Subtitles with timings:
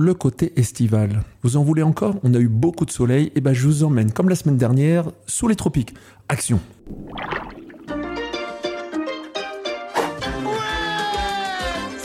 [0.00, 1.22] le côté estival.
[1.42, 2.16] Vous en voulez encore?
[2.22, 5.10] On a eu beaucoup de soleil, et ben je vous emmène, comme la semaine dernière,
[5.26, 5.94] sous les tropiques.
[6.28, 6.58] Action!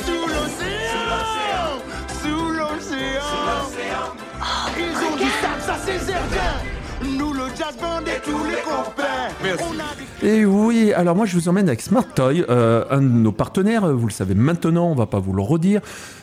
[0.03, 1.79] Sous l'océan
[2.21, 3.25] Sous l'océan
[4.77, 6.74] Ils ont dit ça, ça c'est certain
[7.05, 9.29] Nous le jazz band et tous les copains
[9.59, 13.01] On a des Et oui, alors moi je vous emmène avec Smart Toy, euh, un
[13.01, 15.81] de nos partenaires, vous le savez maintenant, on va pas vous le redire.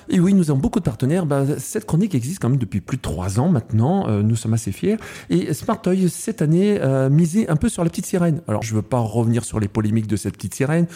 [0.09, 1.25] Et oui, nous avons beaucoup de partenaires.
[1.25, 4.55] Bah, cette chronique existe quand même depuis plus de trois ans maintenant, euh, nous sommes
[4.55, 4.97] assez fiers.
[5.31, 8.41] Et Smart Toy, cette année, euh, misait un peu sur la petite sirène.
[8.49, 10.87] Alors je veux pas revenir sur les polémiques de cette petite sirène.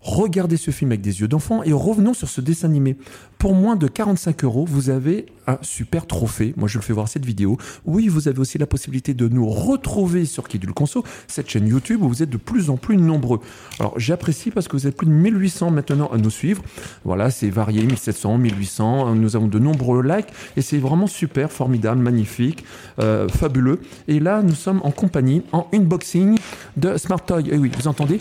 [0.00, 2.96] Regardez ce film avec des yeux d'enfant et revenons sur ce dessin animé.
[3.38, 6.54] Pour moins de 45 euros, vous avez un super trophée.
[6.56, 7.56] Moi, je le fais voir cette vidéo.
[7.84, 12.02] Oui, vous avez aussi la possibilité de nous retrouver sur Kidul Conso, cette chaîne YouTube
[12.02, 13.40] où vous êtes de plus en plus nombreux.
[13.80, 16.62] Alors, j'apprécie parce que vous êtes plus de 1800 maintenant à nous suivre.
[17.04, 19.14] Voilà, c'est varié, 1700, 1800.
[19.14, 22.64] Nous avons de nombreux likes et c'est vraiment super, formidable, magnifique,
[22.98, 23.80] euh, fabuleux.
[24.06, 26.38] Et là, nous sommes en compagnie, en unboxing
[26.76, 27.48] de Smart Toy.
[27.50, 28.18] Et oui, vous entendez?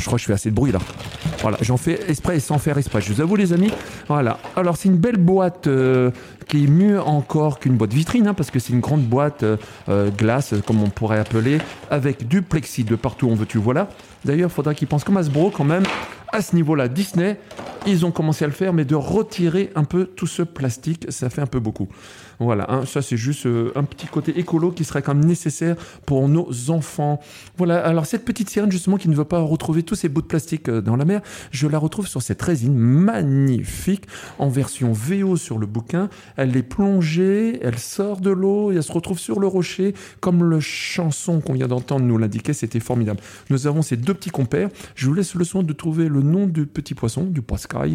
[0.00, 0.78] Je crois que je fais assez de bruit là.
[1.42, 3.00] Voilà, j'en fais exprès et sans faire exprès.
[3.00, 3.70] Je vous avoue les amis.
[4.08, 4.38] Voilà.
[4.56, 6.10] Alors c'est une belle boîte euh,
[6.48, 9.56] qui est mieux encore qu'une boîte vitrine, hein, parce que c'est une grande boîte euh,
[9.88, 11.58] euh, glace, comme on pourrait appeler,
[11.90, 13.88] avec du plexi de partout où on veut tu voilà.
[14.24, 15.84] D'ailleurs, il faudra qu'ils pensent comme Hasbro quand même.
[16.32, 17.38] À ce niveau-là, Disney,
[17.86, 21.30] ils ont commencé à le faire, mais de retirer un peu tout ce plastique, ça
[21.30, 21.88] fait un peu beaucoup.
[22.38, 25.76] Voilà, hein, ça c'est juste euh, un petit côté écolo qui serait quand même nécessaire
[26.06, 27.20] pour nos enfants.
[27.58, 30.26] Voilà, alors cette petite sirène justement qui ne veut pas retrouver tous ces bouts de
[30.26, 31.20] plastique euh, dans la mer,
[31.50, 34.06] je la retrouve sur cette résine magnifique
[34.38, 36.08] en version VO sur le bouquin.
[36.38, 40.42] Elle est plongée, elle sort de l'eau et elle se retrouve sur le rocher comme
[40.42, 43.20] le chanson qu'on vient d'entendre nous l'indiquait, c'était formidable.
[43.50, 44.70] Nous avons ces deux petits compères.
[44.94, 47.42] Je vous laisse le soin de trouver le nom du petit poisson, du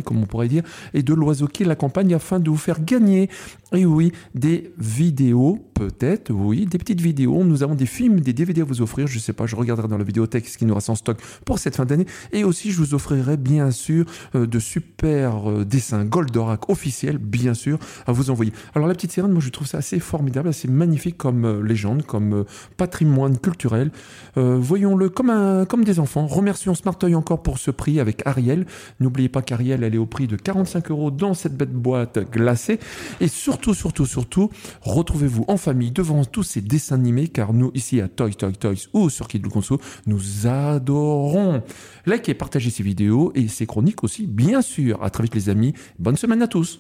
[0.04, 3.30] comme on pourrait dire, et de l'oiseau qui l'accompagne afin de vous faire gagner,
[3.76, 7.44] et oui, des vidéos, peut-être, oui, des petites vidéos.
[7.44, 9.08] Nous avons des films, des DVD à vous offrir.
[9.08, 11.60] Je sais pas, je regarderai dans la vidéothèque ce qui nous reste en stock pour
[11.60, 12.06] cette fin d'année.
[12.32, 17.54] Et aussi, je vous offrirai bien sûr euh, de super euh, dessins Goldorak officiels, bien
[17.54, 18.54] sûr, à vous envoyer.
[18.76, 22.04] Alors la petite sirène, moi je trouve ça assez formidable, assez magnifique comme euh, légende,
[22.04, 22.46] comme
[22.78, 23.92] patrimoine culturel.
[24.36, 26.28] Voyons-le comme, un, comme des enfants.
[26.28, 28.66] Remercions Smartoy encore pour ce prix avec Ariel.
[29.00, 32.80] N'oubliez pas qu'Ariel, elle est au prix de 45 euros dans cette bête boîte glacée.
[33.20, 34.50] Et surtout, surtout, surtout,
[34.82, 38.88] retrouvez-vous en famille devant tous ces dessins animés, car nous, ici à Toys, Toys, Toys
[38.94, 41.62] ou sur Kid Conso, nous adorons.
[42.06, 45.04] Likez et partagez ces vidéos et ces chroniques aussi, bien sûr.
[45.04, 45.74] À très vite les amis.
[46.00, 46.80] Bonne semaine à tous.